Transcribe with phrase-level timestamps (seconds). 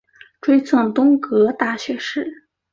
[0.41, 2.47] 追赠东阁大学士。